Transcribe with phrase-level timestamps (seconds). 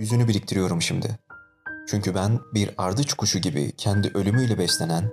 [0.00, 1.18] Yüzünü biriktiriyorum şimdi.
[1.88, 5.10] Çünkü ben bir ardıç kuşu gibi kendi ölümüyle beslenen,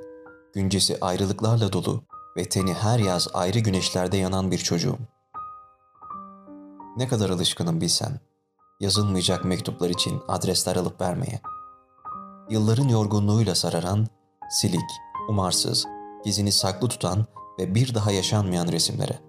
[0.53, 2.03] güncesi ayrılıklarla dolu
[2.37, 4.97] ve teni her yaz ayrı güneşlerde yanan bir çocuğum.
[6.97, 8.19] Ne kadar alışkınım bilsen,
[8.79, 11.41] yazılmayacak mektuplar için adresler alıp vermeye.
[12.49, 14.07] Yılların yorgunluğuyla sararan,
[14.49, 14.91] silik,
[15.29, 15.85] umarsız,
[16.25, 17.25] gizini saklı tutan
[17.59, 19.19] ve bir daha yaşanmayan resimlere.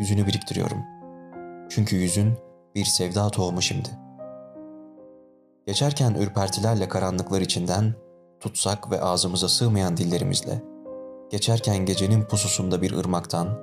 [0.00, 0.78] Yüzünü biriktiriyorum.
[1.70, 2.34] Çünkü yüzün
[2.74, 4.09] bir sevda tohumu şimdi.
[5.70, 7.94] Geçerken ürpertilerle karanlıklar içinden,
[8.40, 10.62] tutsak ve ağzımıza sığmayan dillerimizle,
[11.30, 13.58] geçerken gecenin pususunda bir ırmaktan,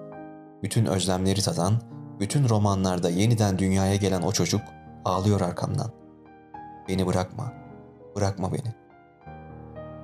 [0.63, 1.81] bütün özlemleri tadan,
[2.20, 4.62] bütün romanlarda yeniden dünyaya gelen o çocuk
[5.05, 5.91] ağlıyor arkamdan.
[6.88, 7.53] Beni bırakma,
[8.15, 8.76] bırakma beni.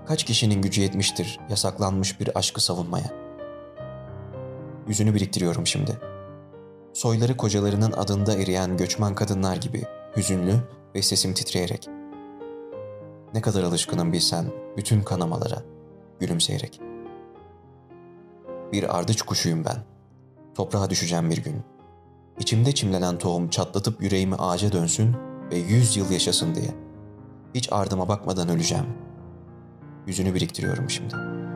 [0.05, 3.11] Kaç kişinin gücü yetmiştir yasaklanmış bir aşkı savunmaya.
[4.87, 5.99] Yüzünü biriktiriyorum şimdi.
[6.93, 9.83] Soyları kocalarının adında eriyen göçmen kadınlar gibi
[10.17, 11.89] hüzünlü ve sesim titreyerek.
[13.33, 14.45] Ne kadar alışkınım bilsen
[14.77, 15.63] bütün kanamalara,
[16.19, 16.81] gülümseyerek.
[18.71, 19.77] Bir ardıç kuşuyum ben.
[20.55, 21.63] Toprağa düşeceğim bir gün.
[22.39, 25.15] İçimde çimlenen tohum çatlatıp yüreğimi ağaca dönsün
[25.51, 26.69] ve yüz yıl yaşasın diye.
[27.55, 28.85] Hiç ardıma bakmadan öleceğim.
[30.07, 31.52] Yüzünü biriktiriyorum şimdi.''